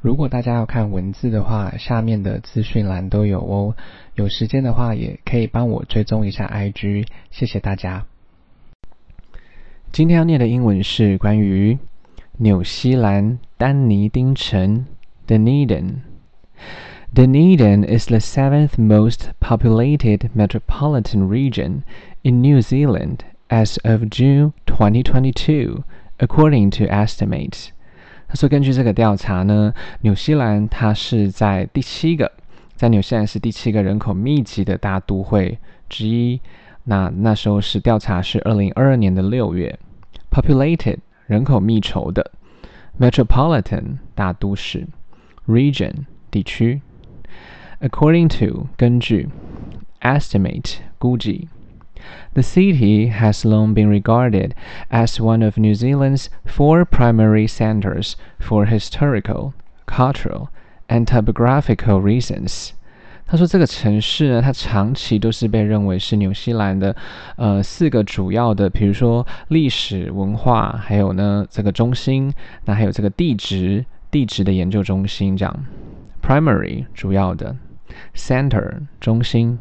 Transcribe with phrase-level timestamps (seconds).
[0.00, 3.74] 如果大家要看文字的话，下面的资讯栏都有哦。
[4.14, 8.06] 有时间的话，也可以帮我追踪一下 IG，谢谢大家。
[9.90, 11.78] 今天要念的英文是关于
[12.36, 14.86] 纽西兰丹尼丁城
[15.26, 15.96] Dunedin。
[17.12, 21.82] Dunedin is the seventh most populated metropolitan region
[22.22, 25.82] in New Zealand as of June 2022,
[26.18, 27.70] according to estimates.
[28.28, 32.30] 他说：“根据这个调查呢，纽西兰它是在第七个，
[32.76, 36.38] 在纽西兰是第七个人口密集的大都会之一。
[36.84, 39.78] 那那时候是调查是二零二二年的六月。
[40.30, 42.30] Populated 人口密稠的
[43.00, 44.86] ，Metropolitan 大都市
[45.46, 46.82] ，Region 地区。
[47.80, 49.30] According to 根据
[50.02, 51.48] ，Estimate 估计。”
[52.33, 54.53] The city has long been regarded
[54.89, 59.53] as one of New Zealand's four primary centers for historical,
[59.85, 60.49] cultural,
[60.87, 62.71] and topographical reasons.
[63.25, 66.95] 他说，这个城市呢，它长期都是被认为是纽西兰的
[67.37, 72.33] 呃四个主要的，比如说历史文化，还有呢这个中心，
[72.65, 75.65] 那还有这个地质地质的研究中心这样。
[76.21, 77.55] Primary 主要的，
[78.13, 79.59] Center 中心，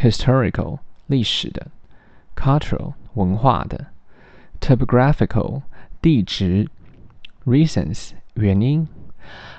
[0.00, 1.66] Historical 历史的。
[2.34, 3.86] cultural 文化的，
[4.60, 5.62] topographical
[6.00, 6.68] 地质，
[7.44, 8.88] reasons 原因。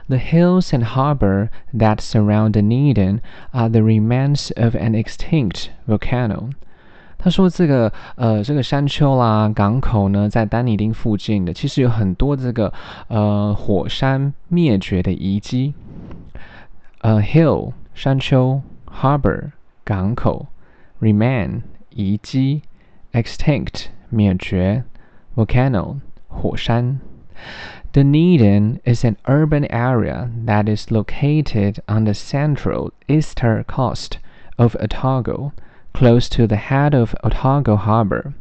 [0.07, 6.49] The hills and harbor that surround Dunedin are the remains of an extinct volcano。
[7.17, 12.73] 他说这个呃这个山丘啦港口呢，在丹尼丁附近的，其实有很多这个
[13.07, 15.73] 呃火山灭绝的遗迹。
[16.99, 19.51] 呃 hill 山丘，harbor
[19.85, 20.47] 港口
[20.99, 22.61] ，remain 遗迹。
[23.11, 24.85] Extinct 灭绝，
[25.35, 26.99] volcano 火山。
[27.91, 34.13] Dunedin is an urban area that is located on the central eastern coast
[34.55, 35.51] of Otago,
[35.93, 38.33] close to the head of Otago Harbour。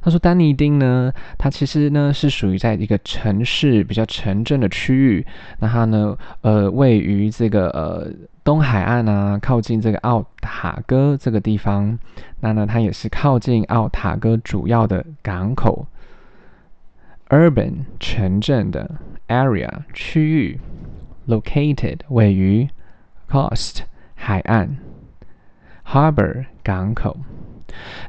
[0.00, 5.26] 他说，丹尼丁呢，它其实呢是属于在一个城市比较城镇的区域。
[5.58, 8.12] 那它呢，呃，位于这个呃。
[8.42, 11.98] 东海岸啊，靠近这个奥塔哥这个地方，
[12.40, 15.86] 那呢，它也是靠近奥塔哥主要的港口。
[17.28, 18.96] Urban 城镇的
[19.28, 20.60] area 区域，
[21.26, 22.68] located 位于
[23.30, 23.78] coast
[24.14, 24.76] 海岸，
[25.86, 27.16] harbor 港口。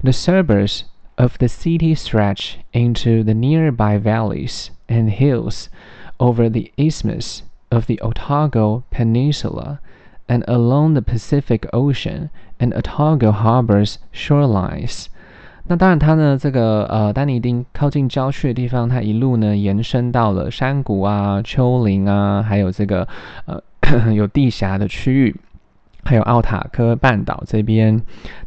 [0.04, 0.82] The suburbs
[1.16, 5.70] of the city stretch into the nearby valleys and hills
[6.18, 9.80] over the isthmus of the Otago Peninsula.
[10.31, 12.31] And along the Pacific Ocean
[12.61, 15.07] and Otago Harbor's shorelines，
[15.67, 23.09] 那当然，它呢这个呃丹尼丁靠近郊区的地方，它一路呢延伸到了山谷啊、丘陵啊，还有这个
[23.47, 23.61] 呃
[24.15, 25.35] 有地峡的区域，
[26.05, 28.01] 还有奥塔科半岛这边。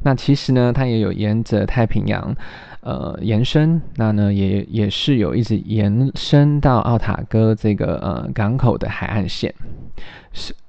[0.03, 2.33] 那其实呢，它也有沿着太平洋
[2.79, 9.53] 呃延伸，那呢也也是有一直延伸到奥塔哥这个呃港口的海岸线。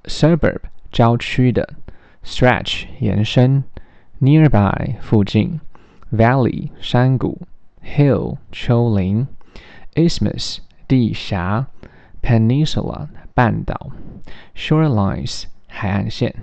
[0.03, 0.59] Suburb。
[0.94, 1.74] 郊区的，
[2.24, 3.64] stretch 延伸，
[4.20, 5.60] nearby 附近，
[6.12, 7.40] valley 山谷，
[7.82, 9.26] hill 丘陵，
[9.94, 10.58] isthmus
[10.88, 11.66] 地峡，
[12.22, 13.92] peninsula 半岛，
[14.54, 16.34] shorelines 海岸线。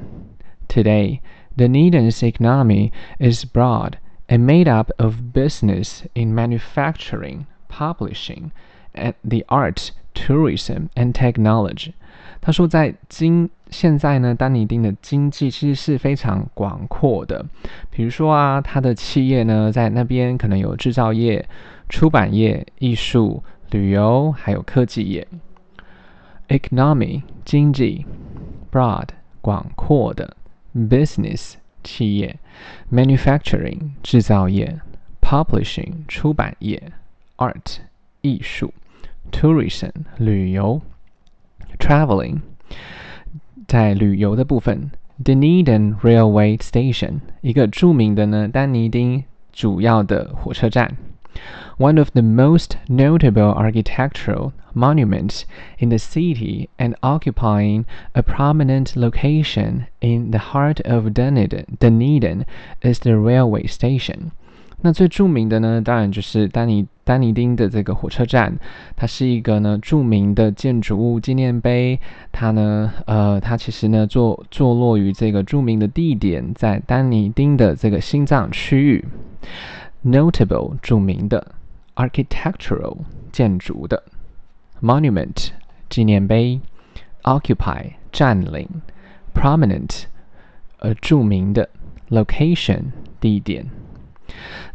[0.67, 1.21] Today,
[1.55, 3.93] Dunedin's economy is broad
[4.27, 8.51] and made up of business in manufacturing, publishing,
[8.93, 11.93] and the arts, tourism, and technology.
[12.41, 17.44] 他说，在今 现在呢，丹尼丁的经济其实是非常广阔的。
[17.90, 21.48] 比如说啊，他的企业呢，在那边可能有制造业、
[21.88, 25.26] 出版业、艺术、旅游，还有科技业。
[26.48, 28.04] Economy 经济
[28.70, 29.08] ，broad
[29.40, 30.36] 广阔的
[30.76, 32.38] ，business 企业
[32.92, 34.78] ，manufacturing 制造业
[35.22, 36.92] ，publishing 出版业
[37.38, 37.78] ，art
[38.20, 38.74] 艺术
[39.32, 40.80] ，tourism 旅游。
[41.78, 42.40] Traveling，
[43.71, 44.91] 在旅游的部分，
[45.24, 50.97] Dunedin Railway Station，一个着名的呢丹尼丁主要的火车站，
[51.77, 55.44] one of the most notable architectural monuments
[55.79, 62.44] in the city and occupying a prominent location in the heart of Dunedin, Dunedin
[62.81, 64.31] is the railway station.
[64.84, 68.52] 那最著名的呢，当然就是丹尼丹尼丁的这个火车站，
[68.96, 72.00] 它是一个呢著名的建筑物纪念碑。
[72.32, 79.05] 它呢，呃，它其实呢坐坐落于这个著名的地点，在丹尼丁的这个心脏区域。
[80.05, 81.55] Notable 著名的
[81.94, 82.99] ，architectural
[83.31, 84.02] 建筑的
[84.82, 85.50] ，monument
[85.88, 86.61] 纪念碑
[87.23, 88.69] occupy 占领
[89.32, 90.06] ，prominent
[90.81, 91.69] 呃著名的
[92.11, 92.87] location
[93.20, 93.67] 地点。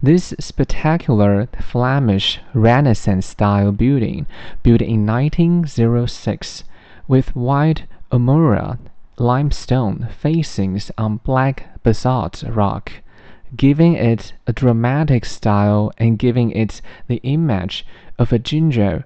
[0.03, 4.27] This spectacular Flemish Renaissance-style building,
[4.61, 6.63] built in 1906,
[7.07, 8.77] with white Amura
[9.17, 12.91] limestone facings on black basalt rock,
[13.55, 17.83] giving it a dramatic style and giving it the image
[18.19, 19.05] of a ginger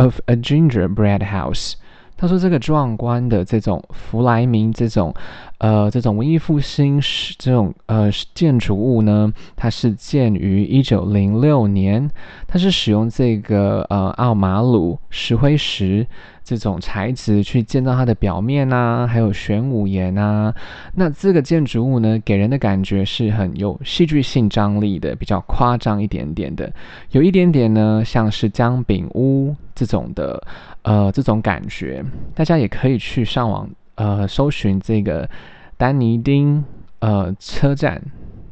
[0.00, 1.76] of a gingerbread house.
[2.22, 5.12] 他说：“这个壮观的这种弗莱明这种
[5.58, 12.08] 呃这种文艺复兴是这种呃建筑物呢，它是建于一九零六年，
[12.46, 16.06] 它是使用这个呃奥马鲁石灰石。”
[16.44, 20.54] 这种材质去建造它的表面啊，还有玄武岩啊，
[20.94, 26.72] 那这个建筑物呢，给人的感觉是很有戏剧性张力的，比较夸张一点点的，
[27.12, 30.42] 有一点点呢，像是姜饼屋这种的，
[30.82, 32.04] 呃，这种感觉。
[32.34, 35.28] 大家也可以去上网，呃，搜寻这个
[35.76, 36.64] 丹尼丁，
[36.98, 38.02] 呃，车站，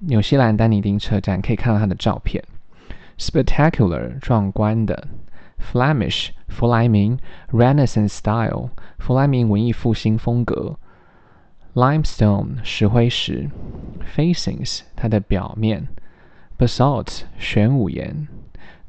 [0.00, 2.42] 纽西兰丹尼丁车站，可以看到它的照片
[3.18, 5.08] ，spectacular，壮观的。
[5.60, 7.18] Flemish 弗莱明
[7.52, 10.76] Renaissance style 弗莱明文艺复兴风格
[11.74, 13.48] Limestone 石灰石
[14.16, 15.86] Facings 它的表面
[16.58, 18.26] Basalt 玄武岩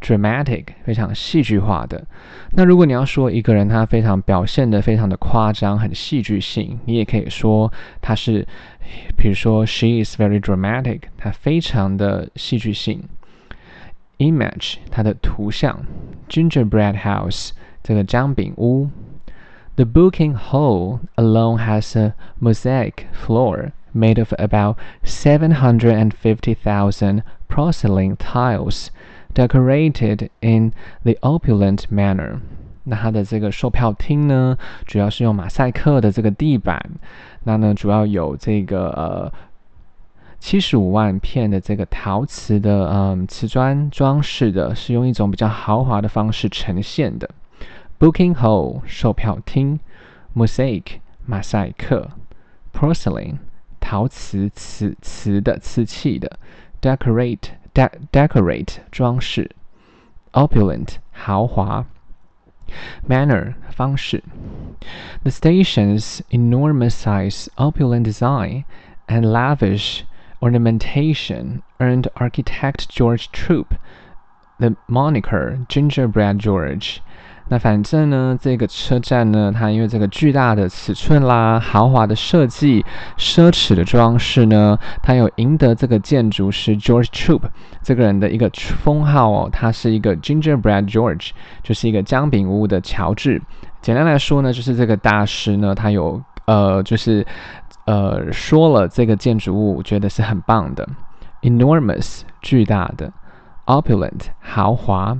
[0.01, 2.07] Dramatic 非常戏剧化的。
[2.53, 7.71] 那如果你要说一个人他非常表现的非常的夸张，很戏剧性，你也可以说
[8.01, 8.47] 他是，
[9.15, 13.03] 比如说 She is very dramatic，她非常的戏剧性。
[14.20, 15.84] Image 它的图像，
[16.28, 17.50] Gingerbread House
[17.82, 18.88] 这个姜饼屋，
[19.74, 27.22] The Booking Hall alone has a mosaic floor made of about seven hundred and fifty thousand
[27.48, 28.88] porcelain tiles,
[29.34, 30.72] decorated in
[31.04, 32.40] the opulent manner。
[32.84, 34.56] 那它的这个售票厅呢，
[34.86, 36.80] 主要是用马赛克的这个地板，
[37.44, 39.32] 那呢主要有这个呃。
[40.41, 47.29] 七十五万片的这个陶瓷的，嗯，瓷砖装饰的，是用一种比较豪华的方式呈现的。
[47.99, 49.79] Booking hall 售票厅
[50.35, 50.83] ，mosaic
[51.27, 52.09] 马赛克
[52.73, 53.37] ，porcelain
[53.79, 56.39] 陶瓷瓷瓷的瓷器的
[56.81, 59.51] ，decorate de decorate 装饰
[60.31, 61.85] ，opulent 豪华
[63.07, 64.23] ，manner 方式。
[65.21, 68.63] The station's enormous size, opulent design,
[69.05, 70.01] and lavish
[70.41, 73.75] Ornamentation earned architect George Troup
[74.59, 76.97] the moniker Gingerbread George。
[77.49, 82.83] 那反正呢，这个车站呢，它因为这个巨大的尺寸啦、豪华的设计、
[83.17, 87.41] 奢侈的装饰呢，它有赢得这个建筑师 George Troup
[87.83, 89.49] 这个人的一个封号哦。
[89.51, 93.41] 他是一个 Gingerbread George，就是一个姜饼屋的乔治。
[93.81, 97.23] 简单来说呢，就是这个大师呢，他有呃，就是。
[97.90, 100.88] 呃，说了这个建筑物，我觉得是很棒的。
[101.42, 103.12] Enormous，巨大的；
[103.66, 105.18] opulent，豪华；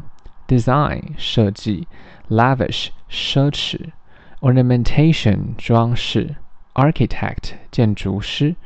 [0.48, 1.86] design，设计；
[2.28, 3.92] lavish，奢侈；
[4.40, 6.34] ornamentation，装饰；
[6.74, 8.56] architect，建筑师；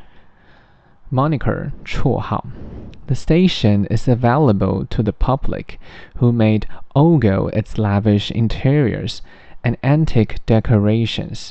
[1.12, 2.46] moniker，绰号。
[3.06, 5.78] The station is available to the public
[6.20, 6.62] who may
[6.94, 9.18] ogle its lavish interiors
[9.62, 11.50] and antique decorations.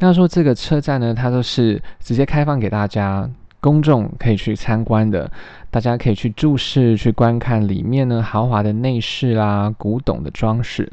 [0.00, 3.28] 那说这个车站呢，它都是直接开放给大家，
[3.60, 5.30] 公众可以去参观的，
[5.70, 10.90] 大家可以去注视、去观看里面呢豪华的内饰啦、古董的装饰。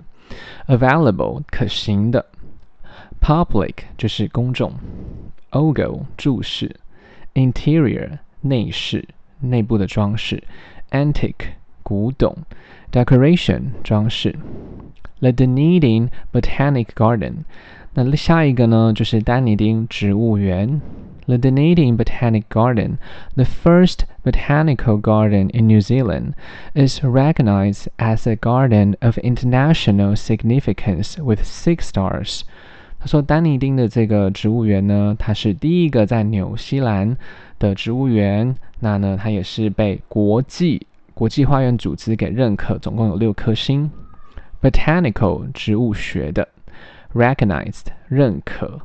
[0.68, 2.26] Available 可行的
[3.22, 4.74] ，Public 就是公众
[5.52, 6.76] ，Ogle 注视
[7.34, 9.08] ，Interior 内饰、
[9.40, 10.44] 内部的装饰
[10.92, 12.36] ，Antique 古董
[12.92, 14.36] ，Decoration 装饰。
[15.20, 17.46] The Dunedin Botanic Garden。
[17.94, 20.80] 那下一个呢，就是丹尼丁植物园
[21.26, 22.98] ，The Dunedin Botanic Garden,
[23.36, 26.34] the first botanical garden in New Zealand,
[26.76, 32.42] is recognized as a garden of international significance with six stars。
[33.00, 37.18] 他说，丹尼丁的这个植物园呢，它是第一个在纽西兰
[37.58, 43.90] 的植物园，那呢，它也是被国际国际花园组织给认可，总共有六颗星。
[44.62, 46.48] Botanical 植物学的。
[47.14, 48.82] recognized 认可。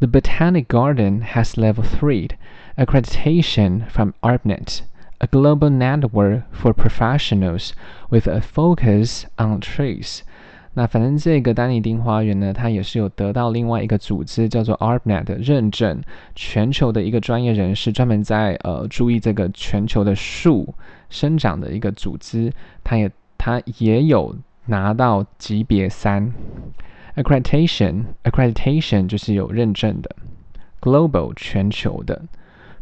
[0.00, 2.30] The Botanic Garden has level three
[2.76, 4.80] accreditation from ARPNet,
[5.18, 7.70] a global network for professionals
[8.10, 10.20] with a focus on trees。
[10.74, 16.02] 那反正这个丹尼丁花园呢，它也是有得到另外一个组织叫做 ARPNet 的认证，
[16.34, 20.74] 全球的一个专业人士专门在呃注意这个全球的树
[21.08, 22.52] 生长的一个组织，
[22.82, 26.33] 它也它也有拿到级别三。
[27.15, 30.15] accreditation，accreditation 就是有认证的，
[30.79, 32.21] global 全球的，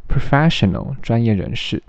[0.07, 1.81] professional 专业人士。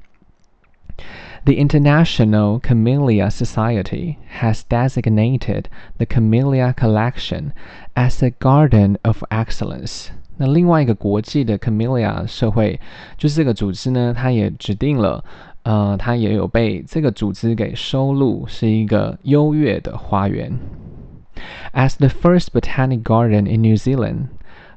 [1.44, 5.64] The International Camellia Society has designated
[5.96, 7.52] the Camellia Collection
[7.94, 10.08] as a Garden of Excellence。
[10.36, 12.80] 那另外一个国际的 Camellia 社会，
[13.16, 15.24] 就是这个组织呢，它也指定了，
[15.64, 20.52] 呃，它也有被这个组织给收录，是一个优越的花园。
[21.72, 24.28] As the first botanic garden in New Zealand,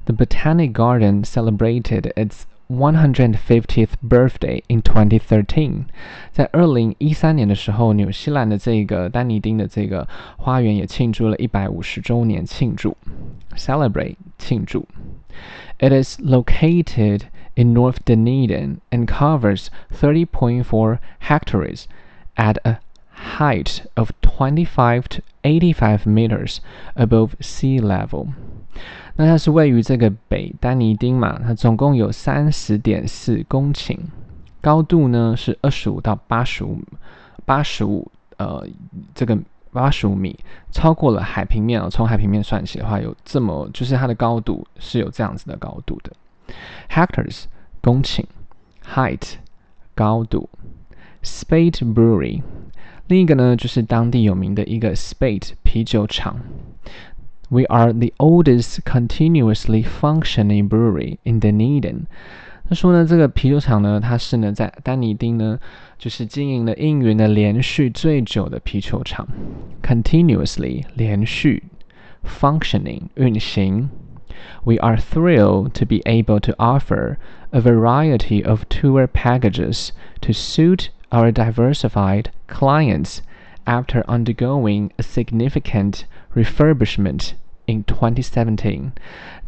[0.06, 5.86] the Botanic Garden celebrated its 150th birthday in 2013。
[6.32, 10.08] 在二零一三年的时候，纽西兰的这个丹尼丁的这个
[10.38, 12.96] 花园也庆祝了一百五十周年庆祝，
[13.56, 14.88] celebrate 庆祝。
[15.80, 17.22] It is located
[17.59, 21.87] in North Dunedin and covers 30.4 hectares
[22.37, 22.79] at a
[23.39, 26.61] height of 25 to 85 meters
[26.95, 28.29] above sea level。
[29.17, 33.99] 那它是位于这个北丹尼丁嘛，它总共有三十点四公顷，
[34.61, 36.79] 高度呢是二十五到八十五
[37.45, 38.65] 八十五呃
[39.17, 39.37] 这个
[39.73, 40.39] 八十五米，
[40.71, 41.89] 超过了海平面啊。
[41.91, 46.13] 从海平面算起的话，有这么就是它的高度是有这样子的高度的
[46.90, 47.44] ，hectares
[47.82, 48.26] 公顷，
[48.94, 49.34] height
[49.96, 50.50] 高度，
[51.24, 52.42] Spate Brewery。
[53.08, 56.40] 另一个呢，就是当地有名的一个 Spate 啤酒厂。
[57.50, 62.06] We are the oldest continuously functioning brewery in Dunedin。
[62.68, 65.60] 他说呢，这个啤酒厂呢，它是呢在丹尼丁呢，
[66.00, 69.28] 就是经营了营运的连续最久的啤酒厂。
[69.84, 71.64] Continuously 连续，
[72.24, 73.90] functioning 运行。
[74.64, 77.18] We are thrilled to be able to offer
[77.52, 79.92] a variety of tour packages
[80.22, 83.20] to suit our diversified clients
[83.66, 86.06] after undergoing a significant
[86.36, 87.34] refurbishment
[87.66, 88.92] in 2017。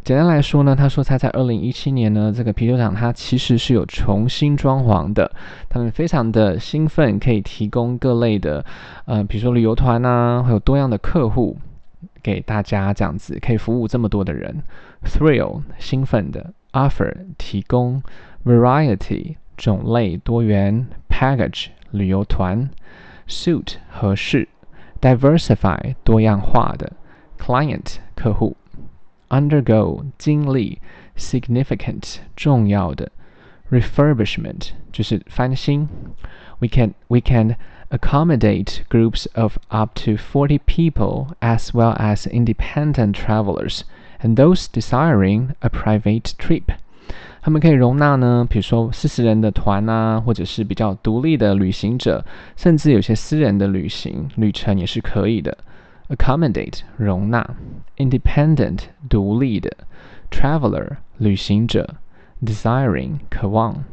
[0.04, 5.30] 简单来说呢，他说他在二零一七年呢，这个啤酒厂它其实是有重新装潢的。
[5.68, 8.64] 他们非常的兴奋，可以提供各类的，
[9.06, 11.56] 呃，比如说旅游团呐，还有多样的客户
[12.21, 14.63] 给大家这样子，可以服务这么多的人。
[15.03, 18.01] Thrill 兴奋的，offer 提供
[18.45, 20.87] ，variety 种类多元。
[21.09, 22.69] Package 旅游团
[23.27, 24.47] ，suit 合适
[24.99, 26.93] ，diversify 多样化的
[27.37, 28.57] ，client 客户
[29.29, 30.79] ，undergo 经历
[31.15, 33.11] ，significant 重要的
[33.69, 35.87] ，refurbishment 就是翻新。
[36.57, 37.55] We can we can
[37.90, 43.82] accommodate groups of up to forty people as well as independent travelers
[44.20, 46.64] and those desiring a private trip.
[47.42, 52.24] 他们可以容纳呢，比如说四十人的团啊，或者是比较独立的旅行者，
[52.56, 55.56] 甚至有些私人的旅行旅程也是可以的。
[56.08, 57.56] Accommodate 容纳，
[57.98, 59.70] independent 独立的，
[60.30, 61.96] traveler 旅行者，
[62.44, 63.84] desiring 渴望，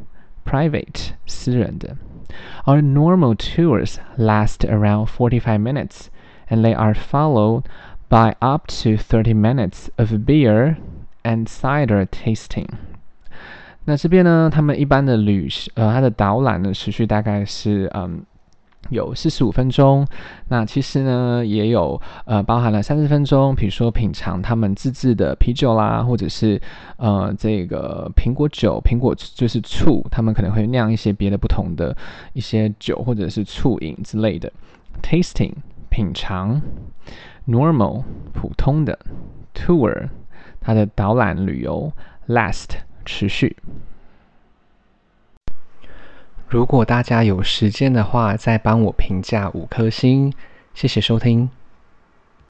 [0.43, 1.95] private 私人的。
[2.65, 6.09] Our normal tours last around forty-five minutes,
[6.49, 7.63] and they are followed
[8.09, 10.77] by up to thirty minutes of beer
[11.23, 12.67] and cider tasting.
[13.85, 18.25] 那这边呢，他们一般的旅呃，它的导览呢，持续大概是嗯，
[18.90, 20.06] 有四十五分钟。
[20.48, 26.60] 那其实呢，也有呃，包含了三十分钟，比如说品尝他们自制的啤酒啦，或者是
[26.96, 31.96] 呃，这个苹果酒，苹果就是醋，他们可能会酿一些别的不同的
[32.32, 34.52] 一些酒或者是醋饮之类的。
[35.02, 35.52] Tasting
[35.90, 36.60] 品尝
[37.46, 38.02] ，normal
[38.32, 38.98] 普通的
[39.54, 40.08] ，tour
[40.60, 41.92] 它的导览旅游
[42.28, 42.70] ，last。
[43.10, 43.56] 持续。
[46.48, 50.32] 如果大家有时间的话，再帮我评价五颗星，
[50.72, 51.50] 谢谢收听。